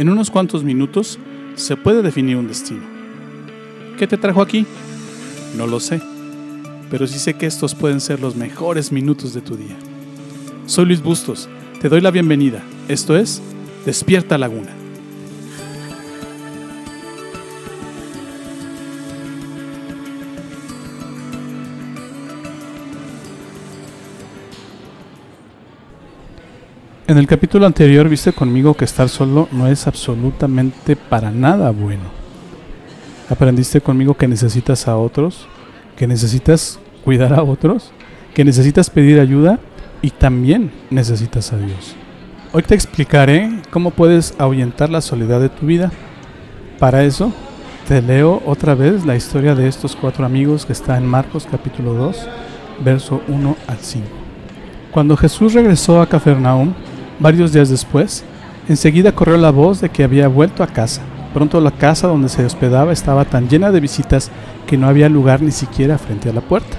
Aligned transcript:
En 0.00 0.08
unos 0.08 0.30
cuantos 0.30 0.64
minutos 0.64 1.18
se 1.56 1.76
puede 1.76 2.00
definir 2.00 2.38
un 2.38 2.48
destino. 2.48 2.80
¿Qué 3.98 4.06
te 4.06 4.16
trajo 4.16 4.40
aquí? 4.40 4.64
No 5.58 5.66
lo 5.66 5.78
sé, 5.78 6.00
pero 6.90 7.06
sí 7.06 7.18
sé 7.18 7.34
que 7.34 7.44
estos 7.44 7.74
pueden 7.74 8.00
ser 8.00 8.18
los 8.18 8.34
mejores 8.34 8.92
minutos 8.92 9.34
de 9.34 9.42
tu 9.42 9.58
día. 9.58 9.76
Soy 10.64 10.86
Luis 10.86 11.02
Bustos, 11.02 11.50
te 11.82 11.90
doy 11.90 12.00
la 12.00 12.10
bienvenida. 12.10 12.62
Esto 12.88 13.14
es 13.14 13.42
Despierta 13.84 14.38
Laguna. 14.38 14.79
En 27.10 27.18
el 27.18 27.26
capítulo 27.26 27.66
anterior 27.66 28.08
viste 28.08 28.32
conmigo 28.32 28.74
que 28.74 28.84
estar 28.84 29.08
solo 29.08 29.48
no 29.50 29.66
es 29.66 29.88
absolutamente 29.88 30.94
para 30.94 31.32
nada 31.32 31.72
bueno. 31.72 32.04
Aprendiste 33.28 33.80
conmigo 33.80 34.14
que 34.14 34.28
necesitas 34.28 34.86
a 34.86 34.96
otros, 34.96 35.48
que 35.96 36.06
necesitas 36.06 36.78
cuidar 37.02 37.32
a 37.32 37.42
otros, 37.42 37.90
que 38.32 38.44
necesitas 38.44 38.90
pedir 38.90 39.18
ayuda 39.18 39.58
y 40.02 40.10
también 40.10 40.70
necesitas 40.88 41.52
a 41.52 41.56
Dios. 41.56 41.96
Hoy 42.52 42.62
te 42.62 42.76
explicaré 42.76 43.60
cómo 43.72 43.90
puedes 43.90 44.32
ahuyentar 44.38 44.88
la 44.88 45.00
soledad 45.00 45.40
de 45.40 45.48
tu 45.48 45.66
vida. 45.66 45.90
Para 46.78 47.02
eso, 47.02 47.32
te 47.88 48.02
leo 48.02 48.40
otra 48.46 48.76
vez 48.76 49.04
la 49.04 49.16
historia 49.16 49.56
de 49.56 49.66
estos 49.66 49.96
cuatro 49.96 50.24
amigos 50.24 50.64
que 50.64 50.74
está 50.74 50.96
en 50.96 51.08
Marcos 51.08 51.48
capítulo 51.50 51.92
2, 51.92 52.28
verso 52.84 53.20
1 53.26 53.56
al 53.66 53.78
5. 53.78 54.06
Cuando 54.92 55.16
Jesús 55.16 55.54
regresó 55.54 56.00
a 56.00 56.08
Cafarnaúm, 56.08 56.72
Varios 57.20 57.52
días 57.52 57.68
después, 57.68 58.24
enseguida 58.66 59.12
corrió 59.12 59.36
la 59.36 59.50
voz 59.50 59.82
de 59.82 59.90
que 59.90 60.04
había 60.04 60.26
vuelto 60.26 60.62
a 60.62 60.68
casa. 60.68 61.02
Pronto 61.34 61.60
la 61.60 61.70
casa 61.70 62.08
donde 62.08 62.30
se 62.30 62.42
hospedaba 62.46 62.92
estaba 62.92 63.26
tan 63.26 63.46
llena 63.46 63.70
de 63.70 63.80
visitas 63.80 64.30
que 64.66 64.78
no 64.78 64.88
había 64.88 65.10
lugar 65.10 65.42
ni 65.42 65.50
siquiera 65.50 65.98
frente 65.98 66.30
a 66.30 66.32
la 66.32 66.40
puerta. 66.40 66.78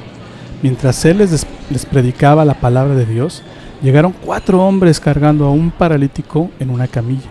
Mientras 0.63 1.05
él 1.05 1.19
les, 1.19 1.45
les 1.69 1.85
predicaba 1.85 2.43
la 2.43 2.55
palabra 2.55 2.95
de 2.95 3.05
Dios, 3.05 3.43
llegaron 3.83 4.15
cuatro 4.25 4.65
hombres 4.65 4.99
cargando 4.99 5.45
a 5.45 5.51
un 5.51 5.69
paralítico 5.69 6.49
en 6.59 6.71
una 6.71 6.87
camilla. 6.87 7.29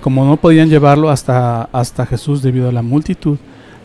Como 0.00 0.24
no 0.24 0.38
podían 0.38 0.70
llevarlo 0.70 1.10
hasta, 1.10 1.64
hasta 1.64 2.06
Jesús 2.06 2.40
debido 2.40 2.70
a 2.70 2.72
la 2.72 2.80
multitud, 2.80 3.36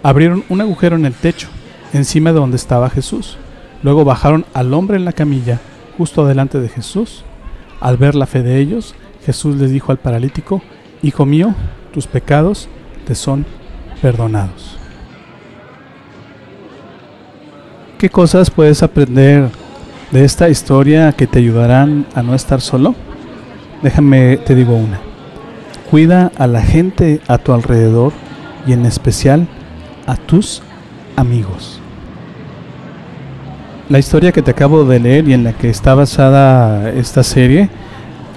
abrieron 0.03 0.45
un 0.47 0.61
agujero 0.61 0.95
en 0.95 1.05
el 1.05 1.13
techo, 1.13 1.49
encima 1.91 2.31
de 2.31 2.39
donde 2.39 2.55
estaba 2.55 2.89
Jesús. 2.89 3.37
Luego 3.81 4.05
bajaron 4.05 4.45
al 4.53 4.73
hombre 4.73 4.95
en 4.95 5.03
la 5.03 5.11
camilla, 5.11 5.59
justo 5.97 6.25
delante 6.25 6.61
de 6.61 6.69
Jesús, 6.69 7.25
al 7.83 7.97
ver 7.97 8.15
la 8.15 8.25
fe 8.25 8.41
de 8.41 8.59
ellos, 8.59 8.95
Jesús 9.25 9.57
les 9.57 9.69
dijo 9.69 9.91
al 9.91 9.97
paralítico, 9.97 10.61
Hijo 11.01 11.25
mío, 11.25 11.53
tus 11.93 12.07
pecados 12.07 12.69
te 13.05 13.13
son 13.13 13.45
perdonados. 14.01 14.77
¿Qué 17.97 18.09
cosas 18.09 18.49
puedes 18.49 18.83
aprender 18.83 19.49
de 20.11 20.23
esta 20.23 20.47
historia 20.47 21.11
que 21.11 21.27
te 21.27 21.39
ayudarán 21.39 22.05
a 22.15 22.23
no 22.23 22.35
estar 22.35 22.61
solo? 22.61 22.95
Déjame, 23.81 24.37
te 24.37 24.55
digo 24.55 24.75
una. 24.75 25.01
Cuida 25.91 26.31
a 26.37 26.47
la 26.47 26.61
gente 26.61 27.19
a 27.27 27.37
tu 27.37 27.51
alrededor 27.51 28.13
y 28.65 28.71
en 28.71 28.85
especial 28.85 29.45
a 30.07 30.15
tus 30.15 30.61
amigos. 31.17 31.82
La 33.89 33.99
historia 33.99 34.31
que 34.31 34.41
te 34.41 34.51
acabo 34.51 34.85
de 34.85 34.97
leer 34.97 35.27
y 35.27 35.33
en 35.33 35.43
la 35.43 35.51
que 35.51 35.69
está 35.69 35.93
basada 35.93 36.89
esta 36.91 37.21
serie 37.21 37.69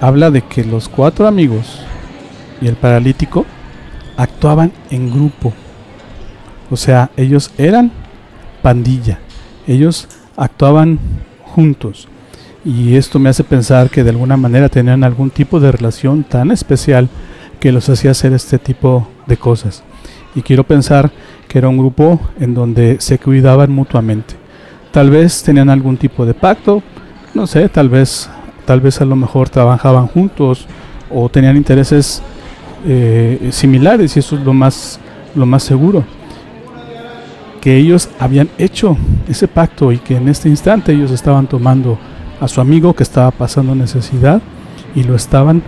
habla 0.01 0.29
de 0.29 0.41
que 0.41 0.65
los 0.65 0.89
cuatro 0.89 1.25
amigos 1.25 1.79
y 2.61 2.67
el 2.67 2.75
paralítico 2.75 3.45
actuaban 4.17 4.73
en 4.89 5.09
grupo. 5.09 5.53
O 6.69 6.75
sea, 6.75 7.11
ellos 7.15 7.51
eran 7.57 7.91
pandilla. 8.61 9.19
Ellos 9.67 10.09
actuaban 10.35 10.99
juntos. 11.43 12.09
Y 12.65 12.97
esto 12.97 13.17
me 13.17 13.29
hace 13.29 13.45
pensar 13.45 13.89
que 13.89 14.03
de 14.03 14.09
alguna 14.09 14.35
manera 14.35 14.67
tenían 14.67 15.05
algún 15.05 15.29
tipo 15.29 15.61
de 15.61 15.71
relación 15.71 16.25
tan 16.25 16.51
especial 16.51 17.07
que 17.61 17.71
los 17.71 17.87
hacía 17.87 18.11
hacer 18.11 18.33
este 18.33 18.59
tipo 18.59 19.07
de 19.27 19.37
cosas. 19.37 19.81
Y 20.35 20.41
quiero 20.41 20.65
pensar 20.65 21.09
que 21.47 21.57
era 21.57 21.69
un 21.69 21.77
grupo 21.77 22.19
en 22.37 22.53
donde 22.53 22.97
se 22.99 23.17
cuidaban 23.17 23.71
mutuamente. 23.71 24.46
Tal 24.91 25.09
vez 25.09 25.43
tenían 25.43 25.69
algún 25.69 25.97
tipo 25.97 26.25
de 26.25 26.33
pacto, 26.33 26.81
no 27.33 27.45
sé, 27.45 27.69
tal 27.69 27.89
vez, 27.89 28.29
tal 28.65 28.81
vez 28.81 28.99
a 29.01 29.05
lo 29.05 29.15
mejor 29.15 29.49
trabajaban 29.49 30.07
juntos 30.07 30.65
o 31.09 31.29
tenían 31.29 31.55
intereses 31.55 32.21
eh, 32.85 33.49
similares 33.51 34.15
y 34.15 34.19
eso 34.19 34.35
es 34.37 34.43
lo 34.43 34.53
más, 34.53 34.99
lo 35.35 35.45
más 35.45 35.63
seguro. 35.63 36.03
Que 37.61 37.77
ellos 37.77 38.09
habían 38.19 38.49
hecho 38.57 38.97
ese 39.27 39.47
pacto 39.47 39.91
y 39.91 39.97
que 39.97 40.15
en 40.15 40.29
este 40.29 40.49
instante 40.49 40.93
ellos 40.93 41.11
estaban 41.11 41.47
tomando 41.47 41.97
a 42.39 42.47
su 42.47 42.61
amigo 42.61 42.93
que 42.93 43.03
estaba 43.03 43.31
pasando 43.31 43.75
necesidad 43.75 44.41
y 44.95 45.03
lo 45.03 45.15
estaban 45.15 45.63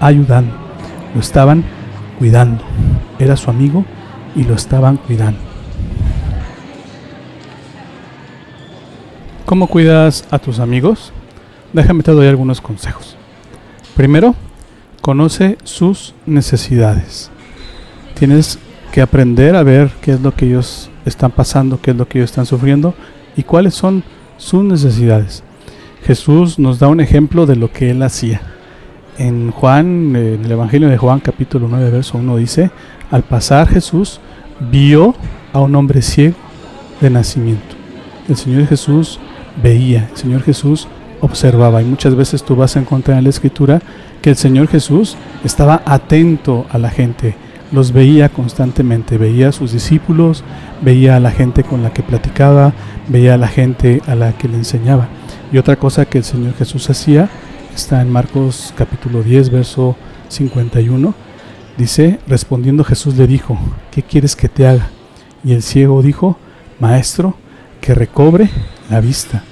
ayudando, 0.00 0.54
lo 1.14 1.20
estaban 1.20 1.64
cuidando. 2.18 2.64
Era 3.18 3.36
su 3.36 3.50
amigo 3.50 3.84
y 4.34 4.44
lo 4.44 4.54
estaban 4.54 4.96
cuidando. 4.96 5.55
¿Cómo 9.46 9.68
cuidas 9.68 10.26
a 10.32 10.40
tus 10.40 10.58
amigos? 10.58 11.12
Déjame 11.72 12.02
te 12.02 12.10
doy 12.10 12.26
algunos 12.26 12.60
consejos. 12.60 13.16
Primero, 13.94 14.34
conoce 15.02 15.56
sus 15.62 16.14
necesidades. 16.26 17.30
Tienes 18.18 18.58
que 18.90 19.02
aprender 19.02 19.54
a 19.54 19.62
ver 19.62 19.92
qué 20.00 20.10
es 20.14 20.20
lo 20.20 20.34
que 20.34 20.46
ellos 20.46 20.90
están 21.04 21.30
pasando, 21.30 21.80
qué 21.80 21.92
es 21.92 21.96
lo 21.96 22.08
que 22.08 22.18
ellos 22.18 22.30
están 22.30 22.44
sufriendo 22.44 22.94
y 23.36 23.44
cuáles 23.44 23.74
son 23.74 24.02
sus 24.36 24.64
necesidades. 24.64 25.44
Jesús 26.02 26.58
nos 26.58 26.80
da 26.80 26.88
un 26.88 26.98
ejemplo 26.98 27.46
de 27.46 27.54
lo 27.54 27.70
que 27.70 27.92
él 27.92 28.02
hacía. 28.02 28.40
En 29.16 29.52
Juan, 29.52 30.16
en 30.16 30.44
el 30.44 30.50
Evangelio 30.50 30.88
de 30.88 30.98
Juan 30.98 31.20
capítulo 31.20 31.68
9, 31.70 31.90
verso 31.90 32.18
1 32.18 32.36
dice, 32.38 32.72
al 33.12 33.22
pasar 33.22 33.68
Jesús 33.68 34.18
vio 34.72 35.14
a 35.52 35.60
un 35.60 35.76
hombre 35.76 36.02
ciego 36.02 36.34
de 37.00 37.10
nacimiento. 37.10 37.76
El 38.28 38.36
Señor 38.36 38.66
Jesús 38.66 39.20
veía, 39.62 40.08
el 40.10 40.16
Señor 40.16 40.42
Jesús 40.42 40.88
observaba. 41.20 41.82
Y 41.82 41.84
muchas 41.84 42.14
veces 42.14 42.42
tú 42.42 42.56
vas 42.56 42.76
a 42.76 42.80
encontrar 42.80 43.18
en 43.18 43.24
la 43.24 43.30
escritura 43.30 43.80
que 44.22 44.30
el 44.30 44.36
Señor 44.36 44.68
Jesús 44.68 45.16
estaba 45.44 45.82
atento 45.84 46.66
a 46.70 46.78
la 46.78 46.90
gente, 46.90 47.36
los 47.72 47.92
veía 47.92 48.28
constantemente, 48.28 49.18
veía 49.18 49.48
a 49.48 49.52
sus 49.52 49.72
discípulos, 49.72 50.44
veía 50.82 51.16
a 51.16 51.20
la 51.20 51.30
gente 51.30 51.64
con 51.64 51.82
la 51.82 51.92
que 51.92 52.02
platicaba, 52.02 52.72
veía 53.08 53.34
a 53.34 53.38
la 53.38 53.48
gente 53.48 54.02
a 54.06 54.14
la 54.14 54.32
que 54.32 54.48
le 54.48 54.56
enseñaba. 54.56 55.08
Y 55.52 55.58
otra 55.58 55.76
cosa 55.76 56.06
que 56.06 56.18
el 56.18 56.24
Señor 56.24 56.54
Jesús 56.54 56.88
hacía 56.90 57.28
está 57.74 58.00
en 58.00 58.10
Marcos 58.10 58.72
capítulo 58.76 59.22
10, 59.22 59.50
verso 59.50 59.96
51. 60.28 61.14
Dice, 61.76 62.20
respondiendo 62.26 62.84
Jesús 62.84 63.16
le 63.16 63.26
dijo, 63.26 63.58
¿qué 63.90 64.02
quieres 64.02 64.34
que 64.34 64.48
te 64.48 64.66
haga? 64.66 64.88
Y 65.44 65.52
el 65.52 65.62
ciego 65.62 66.02
dijo, 66.02 66.38
Maestro, 66.80 67.36
que 67.80 67.94
recobre 67.94 68.48
la 68.90 69.00
vista. 69.00 69.42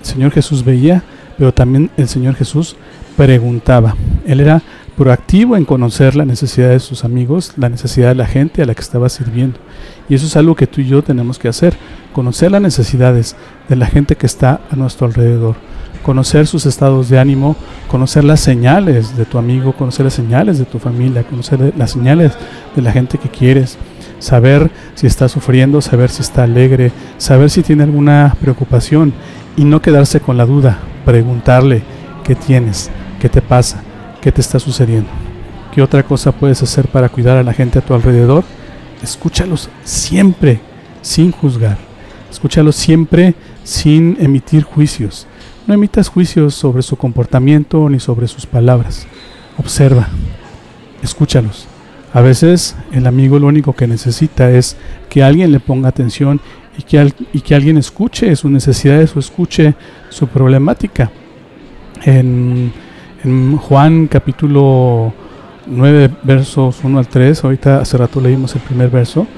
El 0.00 0.06
Señor 0.06 0.32
Jesús 0.32 0.64
veía, 0.64 1.02
pero 1.38 1.52
también 1.52 1.90
el 1.96 2.08
Señor 2.08 2.34
Jesús 2.34 2.76
preguntaba. 3.16 3.96
Él 4.26 4.40
era 4.40 4.62
proactivo 4.96 5.56
en 5.56 5.64
conocer 5.64 6.16
la 6.16 6.24
necesidad 6.24 6.70
de 6.70 6.80
sus 6.80 7.04
amigos, 7.04 7.52
la 7.56 7.68
necesidad 7.68 8.08
de 8.08 8.14
la 8.14 8.26
gente 8.26 8.62
a 8.62 8.66
la 8.66 8.74
que 8.74 8.82
estaba 8.82 9.08
sirviendo. 9.08 9.58
Y 10.08 10.14
eso 10.14 10.26
es 10.26 10.36
algo 10.36 10.54
que 10.54 10.66
tú 10.66 10.80
y 10.80 10.86
yo 10.86 11.02
tenemos 11.02 11.38
que 11.38 11.48
hacer, 11.48 11.74
conocer 12.12 12.50
las 12.50 12.60
necesidades 12.60 13.36
de 13.68 13.76
la 13.76 13.86
gente 13.86 14.16
que 14.16 14.26
está 14.26 14.60
a 14.70 14.76
nuestro 14.76 15.06
alrededor, 15.06 15.56
conocer 16.02 16.46
sus 16.46 16.66
estados 16.66 17.08
de 17.08 17.18
ánimo, 17.18 17.56
conocer 17.88 18.24
las 18.24 18.40
señales 18.40 19.16
de 19.16 19.24
tu 19.24 19.38
amigo, 19.38 19.72
conocer 19.72 20.04
las 20.04 20.14
señales 20.14 20.58
de 20.58 20.64
tu 20.64 20.78
familia, 20.78 21.24
conocer 21.24 21.72
las 21.76 21.92
señales 21.92 22.32
de 22.76 22.82
la 22.82 22.92
gente 22.92 23.18
que 23.18 23.28
quieres, 23.28 23.78
saber 24.22 24.70
si 24.94 25.08
está 25.08 25.28
sufriendo, 25.28 25.80
saber 25.80 26.08
si 26.08 26.22
está 26.22 26.44
alegre, 26.44 26.92
saber 27.18 27.50
si 27.50 27.62
tiene 27.62 27.82
alguna 27.82 28.36
preocupación 28.40 29.12
y 29.56 29.64
no 29.64 29.82
quedarse 29.82 30.20
con 30.20 30.36
la 30.36 30.46
duda, 30.46 30.78
preguntarle 31.04 31.82
qué 32.22 32.36
tienes, 32.36 32.88
qué 33.20 33.28
te 33.28 33.42
pasa, 33.42 33.82
qué 34.20 34.30
te 34.30 34.40
está 34.40 34.60
sucediendo. 34.60 35.10
¿Qué 35.74 35.82
otra 35.82 36.04
cosa 36.04 36.32
puedes 36.32 36.62
hacer 36.62 36.86
para 36.86 37.08
cuidar 37.08 37.36
a 37.36 37.42
la 37.42 37.52
gente 37.52 37.80
a 37.80 37.82
tu 37.82 37.94
alrededor? 37.94 38.44
Escúchalos 39.02 39.68
siempre 39.82 40.60
sin 41.00 41.32
juzgar. 41.32 41.78
Escúchalos 42.30 42.76
siempre 42.76 43.34
sin 43.64 44.16
emitir 44.20 44.62
juicios. 44.62 45.26
No 45.66 45.74
emitas 45.74 46.08
juicios 46.08 46.54
sobre 46.54 46.82
su 46.82 46.96
comportamiento 46.96 47.88
ni 47.88 47.98
sobre 47.98 48.28
sus 48.28 48.46
palabras. 48.46 49.06
Observa. 49.58 50.08
Escúchalos. 51.02 51.71
A 52.12 52.20
veces 52.20 52.76
el 52.92 53.06
amigo 53.06 53.38
lo 53.38 53.46
único 53.46 53.72
que 53.72 53.86
necesita 53.86 54.50
es 54.50 54.76
que 55.08 55.22
alguien 55.22 55.50
le 55.50 55.60
ponga 55.60 55.88
atención 55.88 56.40
y 56.76 56.82
que, 56.82 57.54
alguien 57.54 57.78
escuche 57.78 58.34
sus 58.36 58.50
necesidades 58.50 59.14
o 59.16 59.18
escuche 59.18 59.74
su 60.10 60.26
problemática. 60.26 61.10
En, 62.04 62.72
Juan 63.68 64.08
capítulo 64.08 65.14
9 65.66 66.10
versos 66.24 66.80
1 66.82 66.98
al 66.98 67.06
3, 67.06 67.44
ahorita 67.44 67.80
hace 67.80 67.96
rato 67.96 68.20
leímos 68.20 68.52
el 68.56 68.62
primer 68.62 68.90
verso, 68.90 69.28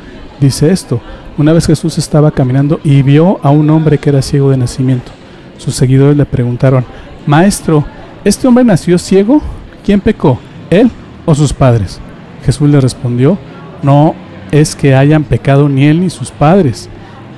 dice 0.40 0.70
esto, 0.70 1.02
una 1.36 1.52
vez 1.52 1.66
Jesús 1.66 1.98
estaba 1.98 2.30
caminando 2.30 2.80
y 2.82 3.02
vio 3.02 3.40
a 3.42 3.50
un 3.50 3.68
hombre 3.68 3.98
que 3.98 4.08
era 4.08 4.22
ciego 4.22 4.50
de 4.50 4.56
nacimiento. 4.56 5.12
Sus 5.58 5.74
seguidores 5.74 6.16
le 6.16 6.24
preguntaron, 6.24 6.86
Maestro, 7.26 7.84
¿este 8.24 8.48
hombre 8.48 8.64
nació 8.64 8.96
ciego? 8.96 9.42
¿Quién 9.84 10.00
pecó? 10.00 10.38
¿Él 10.70 10.90
o 11.26 11.34
sus 11.34 11.52
padres? 11.52 12.00
Jesús 12.44 12.68
le 12.68 12.80
respondió, 12.80 13.38
no 13.82 14.14
es 14.50 14.76
que 14.76 14.94
hayan 14.94 15.24
pecado 15.24 15.68
ni 15.68 15.86
él 15.86 16.00
ni 16.00 16.10
sus 16.10 16.30
padres. 16.30 16.88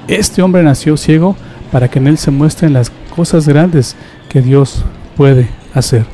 Este 0.08 0.42
hombre 0.42 0.62
nació 0.62 0.96
ciego 0.96 1.36
para 1.72 1.88
que 1.88 1.98
en 1.98 2.06
él 2.06 2.18
se 2.18 2.30
muestren 2.30 2.72
las 2.72 2.90
cosas 3.14 3.48
grandes 3.48 3.96
que 4.28 4.42
Dios 4.42 4.84
puede 5.16 5.48
hacer. 5.74 6.04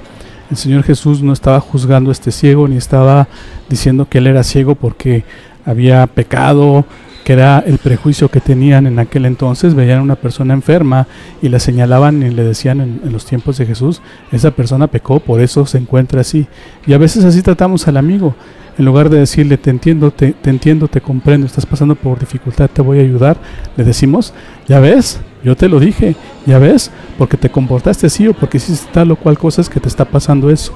El 0.50 0.56
Señor 0.56 0.82
Jesús 0.82 1.22
no 1.22 1.32
estaba 1.32 1.60
juzgando 1.60 2.10
a 2.10 2.12
este 2.12 2.30
ciego 2.30 2.68
ni 2.68 2.76
estaba 2.76 3.28
diciendo 3.68 4.06
que 4.08 4.18
él 4.18 4.26
era 4.26 4.42
ciego 4.42 4.74
porque 4.74 5.24
había 5.64 6.06
pecado, 6.06 6.84
que 7.24 7.32
era 7.32 7.60
el 7.60 7.78
prejuicio 7.78 8.28
que 8.28 8.40
tenían 8.40 8.86
en 8.86 8.98
aquel 8.98 9.26
entonces, 9.26 9.74
veían 9.74 10.00
a 10.00 10.02
una 10.02 10.16
persona 10.16 10.54
enferma 10.54 11.06
y 11.40 11.48
la 11.48 11.58
señalaban 11.58 12.22
y 12.22 12.30
le 12.30 12.44
decían 12.44 12.80
en, 12.80 13.12
los 13.12 13.24
tiempos 13.24 13.58
de 13.58 13.66
Jesús, 13.66 14.02
esa 14.30 14.50
persona 14.50 14.88
pecó, 14.88 15.20
por 15.20 15.40
eso 15.40 15.66
se 15.66 15.78
encuentra 15.78 16.20
así. 16.20 16.46
Y 16.86 16.92
a 16.92 16.98
veces 16.98 17.24
así 17.24 17.42
tratamos 17.42 17.86
al 17.88 17.96
amigo, 17.96 18.34
en 18.78 18.84
lugar 18.84 19.10
de 19.10 19.18
decirle, 19.18 19.58
te 19.58 19.70
entiendo, 19.70 20.10
te, 20.10 20.34
entiendo, 20.44 20.88
te 20.88 21.00
comprendo, 21.00 21.46
estás 21.46 21.66
pasando 21.66 21.94
por 21.94 22.18
dificultad, 22.18 22.70
te 22.70 22.82
voy 22.82 22.98
a 22.98 23.02
ayudar, 23.02 23.36
le 23.76 23.84
decimos, 23.84 24.32
ya 24.66 24.80
ves, 24.80 25.20
yo 25.44 25.56
te 25.56 25.68
lo 25.68 25.78
dije, 25.78 26.16
ya 26.46 26.58
ves, 26.58 26.90
porque 27.18 27.36
te 27.36 27.50
comportaste 27.50 28.06
así 28.06 28.28
o 28.28 28.34
porque 28.34 28.56
hiciste 28.58 28.88
tal 28.92 29.10
o 29.10 29.16
cual 29.16 29.38
cosa 29.38 29.60
es 29.60 29.68
que 29.68 29.80
te 29.80 29.88
está 29.88 30.04
pasando 30.04 30.50
eso. 30.50 30.72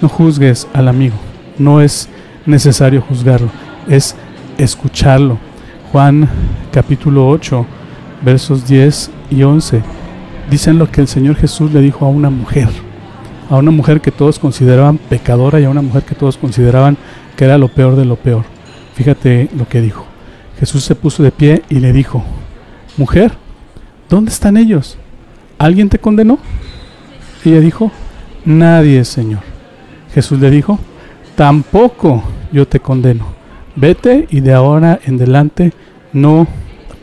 No 0.00 0.08
juzgues 0.08 0.68
al 0.72 0.88
amigo, 0.88 1.16
no 1.58 1.80
es 1.80 2.08
necesario 2.46 3.00
juzgarlo, 3.02 3.50
es 3.88 4.14
escucharlo 4.58 5.38
Juan 5.92 6.28
capítulo 6.70 7.28
8, 7.28 7.66
versos 8.22 8.68
10 8.68 9.10
y 9.30 9.42
11, 9.42 9.82
dicen 10.48 10.78
lo 10.78 10.88
que 10.88 11.00
el 11.00 11.08
Señor 11.08 11.34
Jesús 11.34 11.72
le 11.72 11.80
dijo 11.80 12.06
a 12.06 12.08
una 12.08 12.30
mujer, 12.30 12.68
a 13.48 13.56
una 13.56 13.72
mujer 13.72 14.00
que 14.00 14.12
todos 14.12 14.38
consideraban 14.38 14.98
pecadora 14.98 15.58
y 15.58 15.64
a 15.64 15.70
una 15.70 15.82
mujer 15.82 16.04
que 16.04 16.14
todos 16.14 16.36
consideraban 16.36 16.96
que 17.40 17.46
era 17.46 17.56
lo 17.56 17.68
peor 17.68 17.96
de 17.96 18.04
lo 18.04 18.16
peor. 18.16 18.44
Fíjate 18.94 19.48
lo 19.56 19.66
que 19.66 19.80
dijo. 19.80 20.04
Jesús 20.58 20.84
se 20.84 20.94
puso 20.94 21.22
de 21.22 21.30
pie 21.30 21.62
y 21.70 21.76
le 21.76 21.90
dijo, 21.90 22.22
mujer, 22.98 23.32
¿dónde 24.10 24.30
están 24.30 24.58
ellos? 24.58 24.98
¿Alguien 25.56 25.88
te 25.88 25.98
condenó? 25.98 26.38
Ella 27.42 27.60
dijo, 27.60 27.90
nadie, 28.44 29.06
Señor. 29.06 29.40
Jesús 30.12 30.38
le 30.38 30.50
dijo, 30.50 30.78
tampoco 31.34 32.22
yo 32.52 32.68
te 32.68 32.78
condeno 32.78 33.24
Vete 33.74 34.26
y 34.28 34.40
de 34.40 34.52
ahora 34.52 35.00
en 35.02 35.14
adelante 35.14 35.72
no 36.12 36.46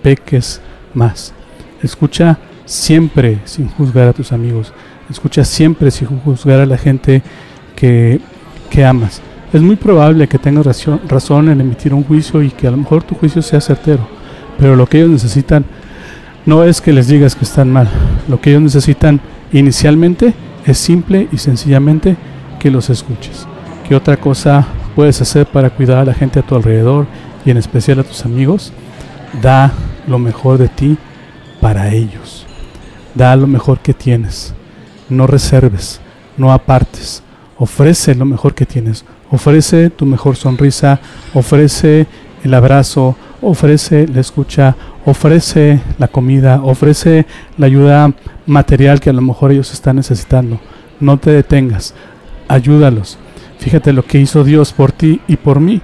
peques 0.03 0.61
más. 0.93 1.33
Escucha 1.81 2.37
siempre 2.63 3.39
sin 3.45 3.69
juzgar 3.69 4.09
a 4.09 4.13
tus 4.13 4.31
amigos. 4.31 4.71
Escucha 5.09 5.43
siempre 5.43 5.89
sin 5.89 6.19
juzgar 6.19 6.59
a 6.59 6.67
la 6.67 6.77
gente 6.77 7.23
que, 7.75 8.19
que 8.69 8.85
amas. 8.85 9.23
Es 9.53 9.61
muy 9.61 9.77
probable 9.77 10.27
que 10.27 10.37
tengas 10.37 10.85
razón 11.07 11.49
en 11.49 11.61
emitir 11.61 11.93
un 11.93 12.03
juicio 12.03 12.43
y 12.43 12.49
que 12.49 12.67
a 12.67 12.71
lo 12.71 12.77
mejor 12.77 13.03
tu 13.03 13.15
juicio 13.15 13.41
sea 13.41 13.61
certero. 13.61 14.05
Pero 14.57 14.75
lo 14.75 14.87
que 14.87 14.97
ellos 14.97 15.11
necesitan 15.11 15.63
no 16.45 16.63
es 16.63 16.81
que 16.81 16.91
les 16.91 17.07
digas 17.07 17.35
que 17.35 17.45
están 17.45 17.71
mal. 17.71 17.89
Lo 18.27 18.41
que 18.41 18.49
ellos 18.49 18.63
necesitan 18.63 19.21
inicialmente 19.53 20.33
es 20.65 20.77
simple 20.77 21.29
y 21.31 21.37
sencillamente 21.37 22.17
que 22.59 22.71
los 22.71 22.89
escuches. 22.89 23.47
¿Qué 23.87 23.95
otra 23.95 24.17
cosa 24.17 24.67
puedes 24.95 25.21
hacer 25.21 25.45
para 25.45 25.69
cuidar 25.69 25.99
a 25.99 26.05
la 26.05 26.13
gente 26.13 26.39
a 26.39 26.43
tu 26.43 26.55
alrededor 26.55 27.07
y 27.45 27.51
en 27.51 27.57
especial 27.57 27.99
a 27.99 28.03
tus 28.03 28.25
amigos? 28.25 28.73
Da 29.41 29.71
lo 30.07 30.19
mejor 30.19 30.57
de 30.57 30.67
ti 30.67 30.97
para 31.61 31.93
ellos. 31.93 32.45
Da 33.15 33.33
lo 33.37 33.47
mejor 33.47 33.79
que 33.79 33.93
tienes. 33.93 34.53
No 35.07 35.25
reserves, 35.25 36.01
no 36.35 36.51
apartes. 36.51 37.23
Ofrece 37.59 38.15
lo 38.15 38.25
mejor 38.25 38.53
que 38.53 38.65
tienes. 38.65 39.05
Ofrece 39.31 39.89
tu 39.89 40.05
mejor 40.05 40.35
sonrisa, 40.35 40.99
ofrece 41.33 42.07
el 42.43 42.53
abrazo, 42.53 43.15
ofrece 43.41 44.07
la 44.07 44.21
escucha, 44.21 44.75
ofrece 45.05 45.81
la 45.97 46.07
comida, 46.07 46.61
ofrece 46.63 47.25
la 47.57 47.65
ayuda 47.65 48.13
material 48.45 48.99
que 48.99 49.09
a 49.09 49.13
lo 49.13 49.21
mejor 49.21 49.51
ellos 49.51 49.73
están 49.73 49.95
necesitando. 49.95 50.59
No 50.99 51.17
te 51.17 51.31
detengas, 51.31 51.93
ayúdalos. 52.47 53.17
Fíjate 53.59 53.93
lo 53.93 54.03
que 54.05 54.19
hizo 54.19 54.43
Dios 54.43 54.71
por 54.71 54.91
ti 54.91 55.21
y 55.27 55.35
por 55.35 55.59
mí. 55.59 55.81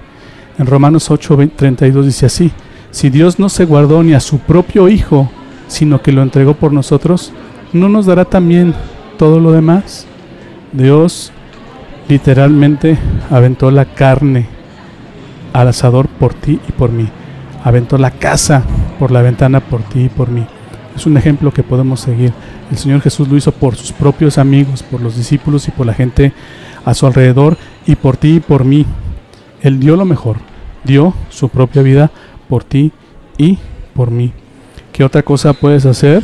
En 0.58 0.66
Romanos 0.66 1.10
8:32 1.10 2.04
dice 2.04 2.26
así, 2.26 2.52
si 2.90 3.10
Dios 3.10 3.38
no 3.38 3.48
se 3.48 3.64
guardó 3.64 4.02
ni 4.02 4.14
a 4.14 4.20
su 4.20 4.38
propio 4.38 4.88
Hijo, 4.88 5.28
sino 5.66 6.00
que 6.00 6.12
lo 6.12 6.22
entregó 6.22 6.54
por 6.54 6.72
nosotros, 6.72 7.32
¿no 7.72 7.88
nos 7.88 8.06
dará 8.06 8.24
también 8.24 8.74
todo 9.18 9.40
lo 9.40 9.50
demás? 9.50 10.06
Dios 10.72 11.32
literalmente 12.08 12.98
aventó 13.30 13.70
la 13.70 13.84
carne 13.84 14.46
al 15.52 15.68
asador 15.68 16.08
por 16.08 16.34
ti 16.34 16.60
y 16.68 16.72
por 16.72 16.90
mí. 16.90 17.08
Aventó 17.62 17.96
la 17.96 18.10
casa 18.10 18.62
por 18.98 19.10
la 19.10 19.22
ventana 19.22 19.60
por 19.60 19.82
ti 19.82 20.04
y 20.04 20.08
por 20.08 20.28
mí. 20.28 20.46
Es 20.94 21.06
un 21.06 21.16
ejemplo 21.16 21.52
que 21.52 21.62
podemos 21.62 22.00
seguir. 22.00 22.32
El 22.70 22.76
Señor 22.76 23.00
Jesús 23.00 23.28
lo 23.28 23.36
hizo 23.36 23.52
por 23.52 23.76
sus 23.76 23.92
propios 23.92 24.38
amigos, 24.38 24.82
por 24.82 25.00
los 25.00 25.16
discípulos 25.16 25.66
y 25.68 25.70
por 25.70 25.86
la 25.86 25.94
gente 25.94 26.32
a 26.84 26.94
su 26.94 27.06
alrededor 27.06 27.56
y 27.86 27.96
por 27.96 28.16
ti 28.16 28.36
y 28.36 28.40
por 28.40 28.64
mí. 28.64 28.86
Él 29.62 29.80
dio 29.80 29.96
lo 29.96 30.04
mejor, 30.04 30.36
dio 30.84 31.14
su 31.30 31.48
propia 31.48 31.82
vida 31.82 32.10
por 32.48 32.64
ti 32.64 32.92
y 33.38 33.58
por 33.94 34.10
mí. 34.10 34.32
¿Qué 34.92 35.04
otra 35.04 35.22
cosa 35.22 35.52
puedes 35.54 35.86
hacer 35.86 36.22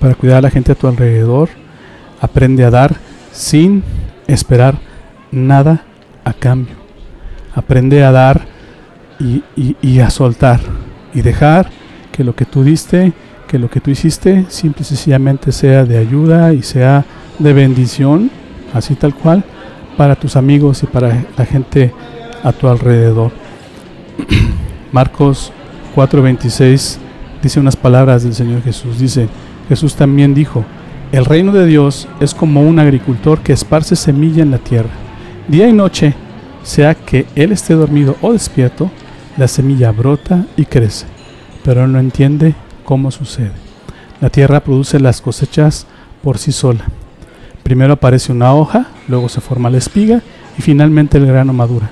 para 0.00 0.14
cuidar 0.14 0.38
a 0.38 0.42
la 0.42 0.50
gente 0.50 0.72
a 0.72 0.76
tu 0.76 0.86
alrededor? 0.86 1.48
Aprende 2.20 2.64
a 2.64 2.70
dar 2.70 2.96
sin 3.32 3.82
esperar 4.26 4.78
nada 5.30 5.82
a 6.24 6.32
cambio. 6.32 6.74
Aprende 7.54 8.04
a 8.04 8.12
dar 8.12 8.42
y, 9.18 9.42
y 9.80 10.00
a 10.00 10.10
soltar 10.10 10.60
y 11.14 11.22
dejar 11.22 11.70
que 12.12 12.24
lo 12.24 12.34
que 12.34 12.44
tú 12.44 12.62
diste, 12.62 13.12
que 13.46 13.58
lo 13.58 13.70
que 13.70 13.80
tú 13.80 13.90
hiciste, 13.90 14.46
simple 14.48 14.82
y 14.82 14.84
sencillamente 14.84 15.52
sea 15.52 15.84
de 15.84 15.98
ayuda 15.98 16.52
y 16.52 16.62
sea 16.62 17.04
de 17.38 17.52
bendición, 17.52 18.30
así 18.74 18.94
tal 18.94 19.14
cual, 19.14 19.44
para 19.96 20.16
tus 20.16 20.36
amigos 20.36 20.82
y 20.82 20.86
para 20.86 21.24
la 21.36 21.46
gente 21.46 21.92
a 22.42 22.52
tu 22.52 22.68
alrededor. 22.68 23.32
Marcos 24.92 25.52
4:26 25.94 26.98
dice 27.42 27.60
unas 27.60 27.76
palabras 27.76 28.24
del 28.24 28.34
Señor 28.34 28.62
Jesús. 28.62 28.98
Dice, 28.98 29.28
Jesús 29.68 29.94
también 29.94 30.34
dijo, 30.34 30.64
el 31.12 31.24
reino 31.24 31.52
de 31.52 31.66
Dios 31.66 32.08
es 32.20 32.34
como 32.34 32.62
un 32.62 32.78
agricultor 32.78 33.40
que 33.40 33.52
esparce 33.52 33.96
semilla 33.96 34.42
en 34.42 34.50
la 34.50 34.58
tierra. 34.58 34.90
Día 35.48 35.68
y 35.68 35.72
noche, 35.72 36.14
sea 36.62 36.94
que 36.94 37.26
él 37.36 37.52
esté 37.52 37.74
dormido 37.74 38.16
o 38.22 38.32
despierto, 38.32 38.90
la 39.36 39.48
semilla 39.48 39.92
brota 39.92 40.46
y 40.56 40.64
crece, 40.64 41.06
pero 41.64 41.86
no 41.86 42.00
entiende 42.00 42.54
cómo 42.84 43.10
sucede. 43.10 43.52
La 44.20 44.30
tierra 44.30 44.60
produce 44.60 44.98
las 44.98 45.20
cosechas 45.20 45.86
por 46.22 46.38
sí 46.38 46.52
sola. 46.52 46.86
Primero 47.62 47.94
aparece 47.94 48.32
una 48.32 48.54
hoja, 48.54 48.86
luego 49.08 49.28
se 49.28 49.40
forma 49.40 49.70
la 49.70 49.78
espiga 49.78 50.22
y 50.58 50.62
finalmente 50.62 51.18
el 51.18 51.26
grano 51.26 51.52
madura. 51.52 51.90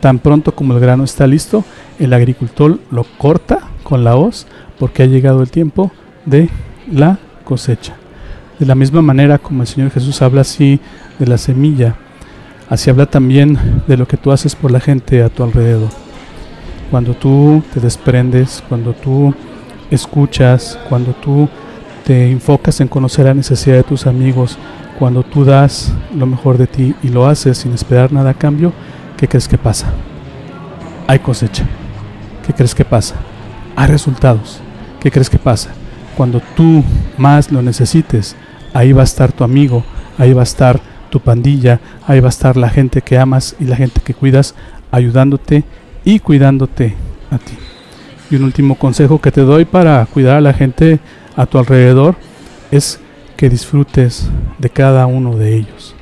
Tan 0.00 0.18
pronto 0.18 0.54
como 0.54 0.74
el 0.74 0.80
grano 0.80 1.04
está 1.04 1.26
listo, 1.26 1.64
el 1.98 2.12
agricultor 2.12 2.78
lo 2.90 3.04
corta 3.18 3.58
con 3.82 4.04
la 4.04 4.16
hoz 4.16 4.46
porque 4.78 5.02
ha 5.02 5.06
llegado 5.06 5.42
el 5.42 5.50
tiempo 5.50 5.90
de 6.24 6.48
la 6.90 7.18
cosecha. 7.44 7.95
De 8.58 8.64
la 8.64 8.74
misma 8.74 9.02
manera 9.02 9.38
como 9.38 9.62
el 9.62 9.68
Señor 9.68 9.90
Jesús 9.90 10.22
habla 10.22 10.40
así 10.40 10.80
de 11.18 11.26
la 11.26 11.36
semilla, 11.36 11.96
así 12.70 12.88
habla 12.88 13.04
también 13.04 13.58
de 13.86 13.96
lo 13.98 14.08
que 14.08 14.16
tú 14.16 14.32
haces 14.32 14.54
por 14.54 14.70
la 14.70 14.80
gente 14.80 15.22
a 15.22 15.28
tu 15.28 15.42
alrededor. 15.42 15.90
Cuando 16.90 17.14
tú 17.14 17.62
te 17.74 17.80
desprendes, 17.80 18.62
cuando 18.66 18.94
tú 18.94 19.34
escuchas, 19.90 20.78
cuando 20.88 21.12
tú 21.12 21.48
te 22.06 22.30
enfocas 22.30 22.80
en 22.80 22.88
conocer 22.88 23.26
la 23.26 23.34
necesidad 23.34 23.76
de 23.76 23.82
tus 23.82 24.06
amigos, 24.06 24.56
cuando 24.98 25.22
tú 25.22 25.44
das 25.44 25.92
lo 26.16 26.24
mejor 26.24 26.56
de 26.56 26.66
ti 26.66 26.94
y 27.02 27.08
lo 27.08 27.26
haces 27.26 27.58
sin 27.58 27.74
esperar 27.74 28.12
nada 28.12 28.30
a 28.30 28.34
cambio, 28.34 28.72
¿qué 29.18 29.28
crees 29.28 29.48
que 29.48 29.58
pasa? 29.58 29.92
Hay 31.06 31.18
cosecha. 31.18 31.66
¿Qué 32.46 32.54
crees 32.54 32.74
que 32.74 32.84
pasa? 32.84 33.16
Hay 33.74 33.88
resultados. 33.88 34.60
¿Qué 35.00 35.10
crees 35.10 35.28
que 35.28 35.38
pasa? 35.38 35.70
Cuando 36.16 36.40
tú 36.56 36.82
más 37.18 37.52
lo 37.52 37.60
necesites, 37.60 38.36
ahí 38.76 38.92
va 38.92 39.00
a 39.00 39.04
estar 39.04 39.32
tu 39.32 39.42
amigo, 39.42 39.84
ahí 40.18 40.34
va 40.34 40.42
a 40.42 40.44
estar 40.44 40.80
tu 41.08 41.20
pandilla, 41.20 41.80
ahí 42.06 42.20
va 42.20 42.28
a 42.28 42.30
estar 42.30 42.56
la 42.56 42.68
gente 42.68 43.00
que 43.00 43.18
amas 43.18 43.56
y 43.58 43.64
la 43.64 43.76
gente 43.76 44.02
que 44.02 44.12
cuidas, 44.12 44.54
ayudándote 44.90 45.64
y 46.04 46.18
cuidándote 46.18 46.94
a 47.30 47.38
ti. 47.38 47.54
Y 48.30 48.36
un 48.36 48.44
último 48.44 48.74
consejo 48.74 49.20
que 49.20 49.32
te 49.32 49.40
doy 49.40 49.64
para 49.64 50.04
cuidar 50.04 50.36
a 50.36 50.40
la 50.42 50.52
gente 50.52 51.00
a 51.36 51.46
tu 51.46 51.58
alrededor 51.58 52.16
es 52.70 53.00
que 53.36 53.48
disfrutes 53.48 54.28
de 54.58 54.68
cada 54.68 55.06
uno 55.06 55.36
de 55.36 55.56
ellos. 55.56 55.94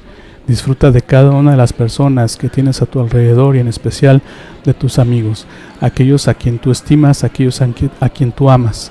Disfruta 0.49 0.91
de 0.91 1.01
cada 1.01 1.31
una 1.31 1.53
de 1.53 1.57
las 1.57 1.73
personas 1.73 2.37
que 2.37 2.49
tienes 2.49 2.83
a 2.83 2.87
tu 2.87 3.01
alrededor 3.01 3.55
y 3.55 3.61
en 3.61 3.69
especial 3.69 4.21
de 4.65 4.75
tus 4.75 4.99
amigos, 4.99 5.47
aquellos 5.81 6.27
a 6.27 6.35
quien 6.35 6.59
tú 6.59 6.71
estimas, 6.71 7.23
aquellos 7.23 7.61
a 7.63 8.09
quien, 8.09 8.33
tú 8.33 8.51
amas. 8.51 8.91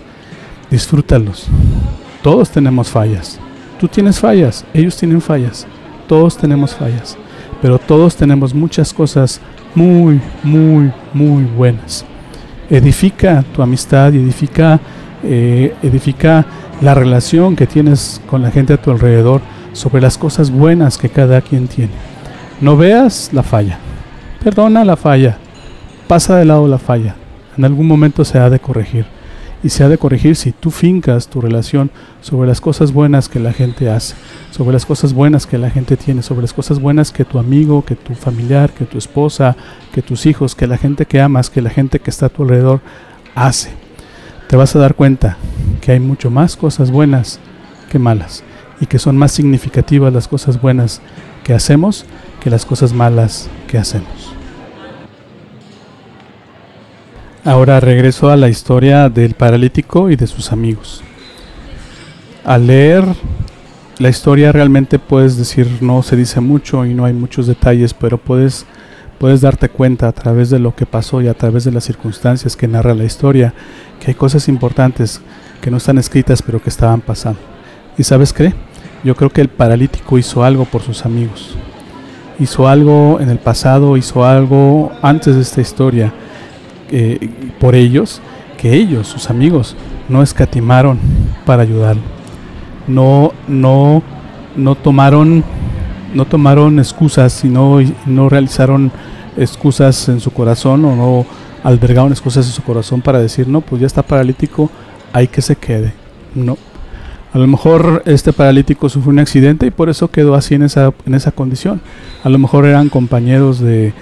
Disfrútalos. 0.71 1.47
Todos 2.21 2.49
tenemos 2.49 2.89
fallas. 2.89 3.39
Tú 3.83 3.89
tienes 3.89 4.17
fallas, 4.17 4.63
ellos 4.73 4.95
tienen 4.95 5.19
fallas, 5.19 5.67
todos 6.07 6.37
tenemos 6.37 6.73
fallas, 6.73 7.17
pero 7.61 7.77
todos 7.77 8.15
tenemos 8.15 8.53
muchas 8.53 8.93
cosas 8.93 9.41
muy, 9.75 10.21
muy, 10.41 10.93
muy 11.13 11.43
buenas. 11.43 12.05
Edifica 12.69 13.43
tu 13.53 13.61
amistad 13.61 14.13
y 14.13 14.19
edifica, 14.19 14.79
eh, 15.21 15.75
edifica 15.83 16.45
la 16.79 16.93
relación 16.93 17.57
que 17.57 17.67
tienes 17.67 18.21
con 18.25 18.41
la 18.41 18.51
gente 18.51 18.71
a 18.71 18.81
tu 18.81 18.89
alrededor 18.89 19.41
sobre 19.73 20.01
las 20.01 20.17
cosas 20.17 20.49
buenas 20.49 20.97
que 20.97 21.09
cada 21.09 21.41
quien 21.41 21.67
tiene. 21.67 21.91
No 22.61 22.77
veas 22.77 23.31
la 23.33 23.43
falla, 23.43 23.79
perdona 24.41 24.85
la 24.85 24.95
falla, 24.95 25.39
pasa 26.07 26.37
de 26.37 26.45
lado 26.45 26.69
la 26.69 26.79
falla, 26.79 27.15
en 27.57 27.65
algún 27.65 27.87
momento 27.87 28.23
se 28.23 28.39
ha 28.39 28.49
de 28.49 28.59
corregir 28.59 29.05
y 29.63 29.69
se 29.69 29.83
ha 29.83 29.89
de 29.89 29.97
corregir 29.97 30.35
si 30.35 30.51
tú 30.51 30.71
fincas 30.71 31.27
tu 31.27 31.39
relación 31.39 31.89
sobre 32.21 32.47
las 32.47 32.59
cosas 32.59 32.91
buenas 32.91 33.29
que 33.29 33.39
la 33.39 33.53
gente 33.53 33.89
hace, 33.89 34.15
sobre 34.51 34.73
las 34.73 34.85
cosas 34.85 35.13
buenas 35.13 35.47
que 35.47 35.57
la 35.57 35.69
gente 35.69 35.95
tiene, 35.95 36.21
sobre 36.21 36.41
las 36.41 36.53
cosas 36.53 36.79
buenas 36.79 37.11
que 37.11 37.23
tu 37.23 37.39
amigo, 37.39 37.85
que 37.85 37.95
tu 37.95 38.13
familiar, 38.13 38.71
que 38.73 38.85
tu 38.85 38.97
esposa, 38.97 39.55
que 39.93 40.01
tus 40.01 40.25
hijos, 40.25 40.53
que 40.53 40.67
la 40.67 40.77
gente 40.77 41.05
que 41.05 41.21
amas, 41.21 41.49
que 41.49 41.61
la 41.61 41.69
gente 41.69 41.99
que 41.99 42.09
está 42.09 42.25
a 42.25 42.29
tu 42.29 42.43
alrededor 42.43 42.81
hace. 43.35 43.71
Te 44.49 44.57
vas 44.57 44.75
a 44.75 44.79
dar 44.79 44.95
cuenta 44.95 45.37
que 45.79 45.93
hay 45.93 45.99
mucho 45.99 46.29
más 46.29 46.57
cosas 46.57 46.91
buenas 46.91 47.39
que 47.89 47.99
malas 47.99 48.43
y 48.81 48.85
que 48.85 48.99
son 48.99 49.17
más 49.17 49.31
significativas 49.31 50.11
las 50.11 50.27
cosas 50.27 50.61
buenas 50.61 51.01
que 51.43 51.53
hacemos 51.53 52.05
que 52.41 52.49
las 52.49 52.65
cosas 52.65 52.91
malas 52.91 53.49
que 53.67 53.77
hacemos. 53.77 54.42
Ahora 57.45 57.81
regreso 57.81 58.29
a 58.29 58.37
la 58.37 58.47
historia 58.47 59.09
del 59.09 59.33
paralítico 59.33 60.09
y 60.09 60.15
de 60.15 60.27
sus 60.27 60.53
amigos. 60.53 61.03
Al 62.45 62.67
leer 62.67 63.03
la 63.97 64.07
historia 64.07 64.53
realmente 64.53 64.97
puedes 64.97 65.35
decir 65.35 65.67
no 65.81 66.03
se 66.03 66.15
dice 66.15 66.39
mucho 66.39 66.85
y 66.85 66.93
no 66.93 67.03
hay 67.03 67.11
muchos 67.11 67.45
detalles, 67.45 67.93
pero 67.93 68.17
puedes 68.17 68.65
puedes 69.19 69.41
darte 69.41 69.67
cuenta 69.67 70.07
a 70.07 70.13
través 70.13 70.51
de 70.51 70.59
lo 70.59 70.73
que 70.73 70.85
pasó 70.85 71.21
y 71.21 71.27
a 71.27 71.33
través 71.33 71.65
de 71.65 71.73
las 71.73 71.83
circunstancias 71.83 72.55
que 72.55 72.69
narra 72.69 72.93
la 72.93 73.03
historia 73.03 73.53
que 73.99 74.11
hay 74.11 74.15
cosas 74.15 74.47
importantes 74.47 75.19
que 75.59 75.69
no 75.69 75.77
están 75.77 75.97
escritas 75.97 76.41
pero 76.41 76.61
que 76.61 76.69
estaban 76.69 77.01
pasando. 77.01 77.41
¿Y 77.97 78.03
sabes 78.03 78.31
qué? 78.31 78.53
Yo 79.03 79.15
creo 79.17 79.29
que 79.29 79.41
el 79.41 79.49
paralítico 79.49 80.17
hizo 80.17 80.45
algo 80.45 80.63
por 80.63 80.81
sus 80.81 81.05
amigos. 81.05 81.57
Hizo 82.39 82.69
algo 82.69 83.19
en 83.19 83.29
el 83.29 83.37
pasado, 83.37 83.97
hizo 83.97 84.25
algo 84.25 84.93
antes 85.01 85.35
de 85.35 85.41
esta 85.41 85.59
historia 85.59 86.13
eh, 86.95 87.29
por 87.59 87.73
ellos 87.73 88.21
que 88.57 88.75
ellos, 88.75 89.07
sus 89.07 89.31
amigos, 89.31 89.75
no 90.07 90.21
escatimaron 90.21 90.99
para 91.43 91.63
ayudar. 91.63 91.97
No, 92.87 93.33
no, 93.47 94.03
no 94.55 94.75
tomaron, 94.75 95.43
no 96.13 96.25
tomaron 96.25 96.77
excusas, 96.77 97.33
sino 97.33 97.79
no 98.05 98.29
realizaron 98.29 98.91
excusas 99.37 100.07
en 100.07 100.19
su 100.19 100.31
corazón 100.31 100.85
o 100.85 100.95
no 100.95 101.25
albergaron 101.63 102.11
excusas 102.11 102.45
en 102.45 102.51
su 102.51 102.61
corazón 102.61 103.01
para 103.01 103.19
decir, 103.19 103.47
no, 103.47 103.61
pues 103.61 103.81
ya 103.81 103.87
está 103.87 104.03
paralítico, 104.03 104.69
hay 105.13 105.27
que 105.27 105.41
se 105.41 105.55
quede. 105.55 105.93
No. 106.35 106.57
A 107.33 107.39
lo 107.39 107.47
mejor 107.47 108.03
este 108.05 108.33
paralítico 108.33 108.87
sufrió 108.87 109.11
un 109.11 109.19
accidente 109.19 109.65
y 109.65 109.71
por 109.71 109.89
eso 109.89 110.11
quedó 110.11 110.35
así 110.35 110.53
en 110.53 110.61
esa, 110.61 110.93
en 111.07 111.15
esa 111.15 111.31
condición. 111.31 111.81
A 112.23 112.29
lo 112.29 112.37
mejor 112.37 112.65
eran 112.65 112.89
compañeros 112.89 113.59
de, 113.59 113.93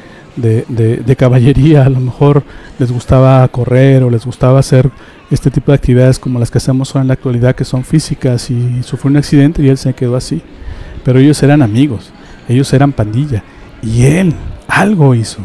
de, 0.42 1.16
caballería, 1.18 1.86
a 1.86 1.90
lo 1.90 2.00
mejor 2.00 2.44
les 2.80 2.92
gustaba 2.92 3.48
correr 3.48 4.04
o 4.04 4.10
les 4.10 4.26
gustaba 4.26 4.60
hacer 4.60 4.90
este 5.30 5.52
tipo 5.52 5.72
de 5.72 5.78
actividades 5.78 6.20
como 6.20 6.40
las 6.40 6.52
que 6.52 6.58
hacemos 6.58 6.94
hoy 6.96 7.02
en 7.02 7.08
la 7.08 7.14
actualidad, 7.14 7.56
que 7.56 7.64
son 7.64 7.84
físicas, 7.84 8.50
y 8.50 8.84
sufrió 8.84 9.12
un 9.12 9.18
accidente 9.18 9.62
y 9.62 9.70
él 9.70 9.78
se 9.78 9.94
quedó 9.94 10.16
así. 10.16 10.42
Pero 11.04 11.20
ellos 11.20 11.42
eran 11.44 11.62
amigos, 11.62 12.12
ellos 12.50 12.72
eran 12.74 12.92
pandilla, 12.92 13.44
y 13.82 14.04
él 14.04 14.34
algo 14.68 15.16
hizo 15.16 15.40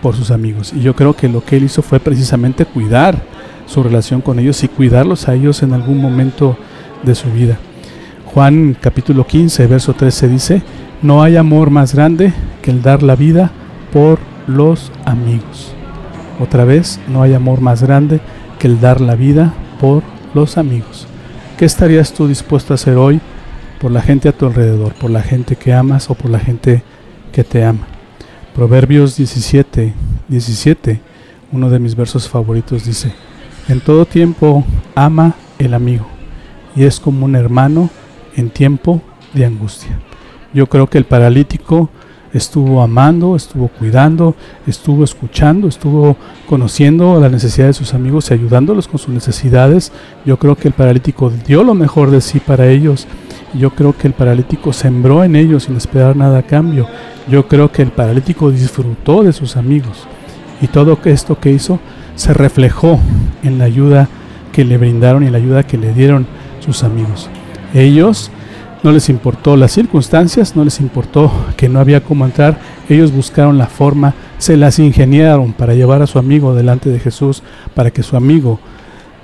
por 0.00 0.14
sus 0.14 0.30
amigos. 0.30 0.72
Y 0.74 0.80
yo 0.80 0.94
creo 0.94 1.14
que 1.14 1.28
lo 1.28 1.44
que 1.44 1.56
él 1.56 1.64
hizo 1.64 1.82
fue 1.82 2.00
precisamente 2.00 2.64
cuidar 2.64 3.22
su 3.66 3.82
relación 3.82 4.20
con 4.20 4.38
ellos 4.38 4.62
y 4.62 4.68
cuidarlos 4.68 5.28
a 5.28 5.34
ellos 5.34 5.62
en 5.62 5.72
algún 5.72 6.00
momento 6.00 6.56
de 7.02 7.14
su 7.14 7.30
vida. 7.30 7.58
Juan 8.26 8.76
capítulo 8.80 9.26
15, 9.26 9.66
verso 9.66 9.94
13 9.94 10.28
dice, 10.28 10.62
no 11.02 11.22
hay 11.22 11.36
amor 11.36 11.70
más 11.70 11.94
grande 11.94 12.32
que 12.62 12.70
el 12.70 12.82
dar 12.82 13.02
la 13.02 13.16
vida 13.16 13.50
por 13.92 14.18
los 14.46 14.92
amigos. 15.04 15.72
Otra 16.40 16.64
vez, 16.64 17.00
no 17.08 17.22
hay 17.22 17.34
amor 17.34 17.60
más 17.60 17.82
grande 17.82 18.20
que 18.58 18.66
el 18.66 18.80
dar 18.80 19.00
la 19.00 19.14
vida 19.14 19.54
por 19.80 20.02
los 20.34 20.58
amigos. 20.58 21.06
¿Qué 21.56 21.64
estarías 21.64 22.12
tú 22.12 22.28
dispuesto 22.28 22.74
a 22.74 22.76
hacer 22.76 22.96
hoy 22.96 23.20
por 23.80 23.90
la 23.90 24.02
gente 24.02 24.28
a 24.28 24.32
tu 24.32 24.46
alrededor, 24.46 24.94
por 24.94 25.10
la 25.10 25.22
gente 25.22 25.56
que 25.56 25.72
amas 25.72 26.10
o 26.10 26.14
por 26.14 26.30
la 26.30 26.38
gente 26.38 26.82
que 27.32 27.44
te 27.44 27.64
ama? 27.64 27.86
Proverbios 28.54 29.16
17, 29.16 29.94
17, 30.28 31.00
uno 31.52 31.70
de 31.70 31.78
mis 31.78 31.94
versos 31.94 32.28
favoritos 32.28 32.84
dice, 32.84 33.12
en 33.68 33.80
todo 33.80 34.06
tiempo 34.06 34.64
ama 34.94 35.34
el 35.58 35.74
amigo 35.74 36.06
y 36.74 36.84
es 36.84 37.00
como 37.00 37.24
un 37.24 37.34
hermano 37.34 37.90
en 38.36 38.50
tiempo 38.50 39.02
de 39.32 39.46
angustia. 39.46 39.98
Yo 40.52 40.68
creo 40.68 40.88
que 40.88 40.98
el 40.98 41.04
paralítico 41.04 41.90
estuvo 42.36 42.82
amando, 42.82 43.36
estuvo 43.36 43.68
cuidando, 43.68 44.34
estuvo 44.66 45.04
escuchando, 45.04 45.68
estuvo 45.68 46.16
conociendo 46.48 47.18
las 47.20 47.32
necesidades 47.32 47.76
de 47.76 47.84
sus 47.84 47.94
amigos 47.94 48.30
y 48.30 48.34
ayudándolos 48.34 48.88
con 48.88 48.98
sus 48.98 49.14
necesidades. 49.14 49.92
Yo 50.24 50.38
creo 50.38 50.56
que 50.56 50.68
el 50.68 50.74
paralítico 50.74 51.30
dio 51.46 51.64
lo 51.64 51.74
mejor 51.74 52.10
de 52.10 52.20
sí 52.20 52.40
para 52.40 52.68
ellos. 52.68 53.06
Yo 53.54 53.70
creo 53.70 53.96
que 53.96 54.06
el 54.06 54.12
paralítico 54.12 54.72
sembró 54.72 55.24
en 55.24 55.36
ellos 55.36 55.64
sin 55.64 55.76
esperar 55.76 56.16
nada 56.16 56.38
a 56.38 56.42
cambio. 56.42 56.86
Yo 57.28 57.48
creo 57.48 57.72
que 57.72 57.82
el 57.82 57.90
paralítico 57.90 58.50
disfrutó 58.50 59.22
de 59.22 59.32
sus 59.32 59.56
amigos. 59.56 60.06
Y 60.60 60.68
todo 60.68 60.98
esto 61.04 61.38
que 61.38 61.50
hizo 61.50 61.78
se 62.14 62.32
reflejó 62.32 62.98
en 63.42 63.58
la 63.58 63.64
ayuda 63.64 64.08
que 64.52 64.64
le 64.64 64.78
brindaron 64.78 65.22
y 65.22 65.30
la 65.30 65.38
ayuda 65.38 65.62
que 65.62 65.78
le 65.78 65.92
dieron 65.92 66.26
sus 66.60 66.82
amigos. 66.82 67.28
Ellos 67.74 68.30
no 68.86 68.92
les 68.92 69.08
importó 69.08 69.56
las 69.56 69.72
circunstancias, 69.72 70.54
no 70.54 70.62
les 70.62 70.78
importó 70.78 71.32
que 71.56 71.68
no 71.68 71.80
había 71.80 72.04
cómo 72.04 72.24
entrar, 72.24 72.56
ellos 72.88 73.10
buscaron 73.10 73.58
la 73.58 73.66
forma, 73.66 74.14
se 74.38 74.56
las 74.56 74.78
ingeniaron 74.78 75.54
para 75.54 75.74
llevar 75.74 76.02
a 76.02 76.06
su 76.06 76.20
amigo 76.20 76.54
delante 76.54 76.88
de 76.88 77.00
Jesús, 77.00 77.42
para 77.74 77.90
que 77.90 78.04
su 78.04 78.16
amigo 78.16 78.60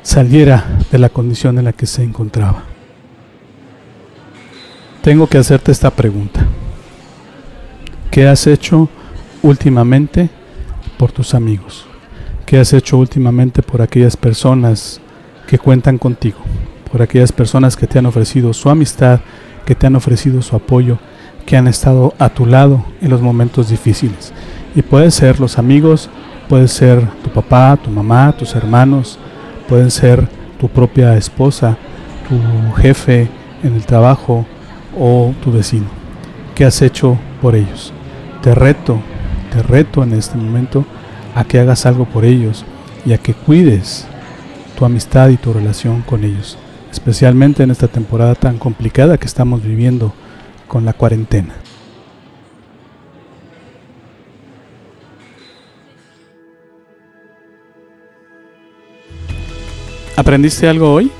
saliera 0.02 0.78
de 0.90 0.98
la 0.98 1.10
condición 1.10 1.60
en 1.60 1.66
la 1.66 1.72
que 1.72 1.86
se 1.86 2.02
encontraba. 2.02 2.64
Tengo 5.00 5.28
que 5.28 5.38
hacerte 5.38 5.70
esta 5.70 5.90
pregunta. 5.90 6.44
¿Qué 8.10 8.26
has 8.26 8.48
hecho 8.48 8.88
últimamente 9.42 10.28
por 10.96 11.12
tus 11.12 11.34
amigos? 11.34 11.86
¿Qué 12.46 12.58
has 12.58 12.72
hecho 12.72 12.98
últimamente 12.98 13.62
por 13.62 13.80
aquellas 13.80 14.16
personas 14.16 15.00
que 15.46 15.60
cuentan 15.60 15.98
contigo? 15.98 16.38
Por 16.90 17.00
aquellas 17.00 17.30
personas 17.30 17.76
que 17.76 17.86
te 17.86 18.00
han 18.00 18.06
ofrecido 18.06 18.52
su 18.52 18.68
amistad, 18.68 19.20
que 19.64 19.74
te 19.74 19.86
han 19.86 19.96
ofrecido 19.96 20.42
su 20.42 20.56
apoyo, 20.56 20.98
que 21.46 21.56
han 21.56 21.66
estado 21.66 22.14
a 22.18 22.28
tu 22.28 22.46
lado 22.46 22.84
en 23.00 23.10
los 23.10 23.20
momentos 23.20 23.68
difíciles. 23.68 24.32
Y 24.74 24.82
pueden 24.82 25.10
ser 25.10 25.40
los 25.40 25.58
amigos, 25.58 26.08
puede 26.48 26.68
ser 26.68 27.06
tu 27.22 27.30
papá, 27.30 27.76
tu 27.76 27.90
mamá, 27.90 28.32
tus 28.32 28.54
hermanos, 28.54 29.18
pueden 29.68 29.90
ser 29.90 30.28
tu 30.58 30.68
propia 30.68 31.16
esposa, 31.16 31.76
tu 32.28 32.80
jefe 32.80 33.28
en 33.62 33.74
el 33.74 33.84
trabajo 33.84 34.46
o 34.98 35.34
tu 35.42 35.52
vecino. 35.52 35.86
¿Qué 36.54 36.64
has 36.64 36.82
hecho 36.82 37.18
por 37.40 37.54
ellos? 37.54 37.92
Te 38.42 38.54
reto, 38.54 39.00
te 39.52 39.62
reto 39.62 40.02
en 40.02 40.12
este 40.12 40.36
momento 40.36 40.84
a 41.34 41.44
que 41.44 41.60
hagas 41.60 41.86
algo 41.86 42.04
por 42.04 42.24
ellos 42.24 42.64
y 43.04 43.12
a 43.12 43.18
que 43.18 43.34
cuides 43.34 44.06
tu 44.76 44.84
amistad 44.84 45.28
y 45.30 45.36
tu 45.36 45.52
relación 45.52 46.02
con 46.02 46.24
ellos 46.24 46.58
especialmente 46.92 47.62
en 47.62 47.70
esta 47.70 47.88
temporada 47.88 48.34
tan 48.34 48.58
complicada 48.58 49.18
que 49.18 49.26
estamos 49.26 49.62
viviendo 49.62 50.12
con 50.68 50.84
la 50.84 50.92
cuarentena. 50.92 51.54
¿Aprendiste 60.14 60.68
algo 60.68 60.92
hoy? 60.92 61.10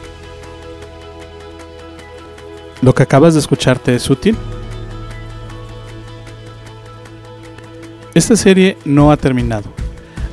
¿Lo 2.83 2.95
que 2.95 3.03
acabas 3.03 3.35
de 3.35 3.41
escucharte 3.41 3.95
es 3.95 4.09
útil? 4.11 4.37
Esta 8.15 8.37
serie 8.37 8.77
no 8.85 9.11
ha 9.11 9.17
terminado, 9.17 9.73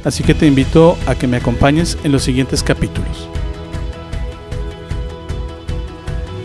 así 0.04 0.22
que 0.24 0.34
te 0.34 0.46
invito 0.46 0.98
a 1.08 1.16
que 1.16 1.28
me 1.28 1.38
acompañes 1.38 1.98
en 2.04 2.12
los 2.12 2.24
siguientes 2.24 2.62
capítulos. 2.62 3.30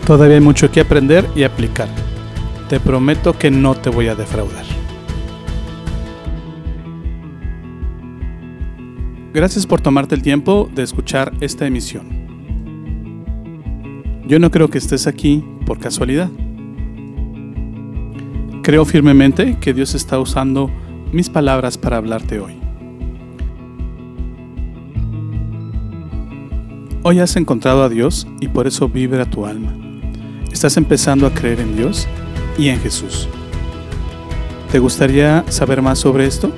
Todavía 0.05 0.35
hay 0.35 0.41
mucho 0.41 0.69
que 0.69 0.81
aprender 0.81 1.27
y 1.35 1.41
aplicar. 1.41 1.87
Te 2.69 2.79
prometo 2.79 3.33
que 3.33 3.49
no 3.49 3.73
te 3.73 3.89
voy 3.89 4.07
a 4.07 4.13
defraudar. 4.13 4.63
Gracias 9.33 9.65
por 9.65 9.81
tomarte 9.81 10.13
el 10.13 10.21
tiempo 10.21 10.69
de 10.75 10.83
escuchar 10.83 11.33
esta 11.41 11.65
emisión. 11.65 12.07
Yo 14.27 14.39
no 14.39 14.51
creo 14.51 14.69
que 14.69 14.77
estés 14.77 15.07
aquí 15.07 15.43
por 15.65 15.79
casualidad. 15.79 16.29
Creo 18.61 18.85
firmemente 18.85 19.57
que 19.59 19.73
Dios 19.73 19.95
está 19.95 20.19
usando 20.19 20.69
mis 21.11 21.31
palabras 21.31 21.79
para 21.79 21.97
hablarte 21.97 22.39
hoy. 22.39 22.53
Hoy 27.01 27.19
has 27.19 27.35
encontrado 27.35 27.83
a 27.83 27.89
Dios 27.89 28.27
y 28.39 28.47
por 28.47 28.67
eso 28.67 28.87
vibra 28.87 29.25
tu 29.25 29.45
alma. 29.45 29.84
Estás 30.55 30.77
empezando 30.77 31.27
a 31.27 31.33
creer 31.33 31.59
en 31.59 31.75
Dios 31.75 32.07
y 32.57 32.69
en 32.69 32.79
Jesús. 32.79 33.27
¿Te 34.71 34.79
gustaría 34.79 35.43
saber 35.49 35.81
más 35.81 35.99
sobre 35.99 36.25
esto? 36.25 36.53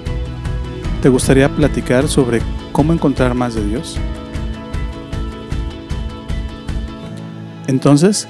¿Te 1.02 1.10
gustaría 1.10 1.50
platicar 1.50 2.08
sobre 2.08 2.44
cómo 2.72 2.94
encontrar 2.94 3.34
más 3.34 3.56
de 3.56 3.68
Dios? 3.68 3.98
Entonces, 7.66 8.28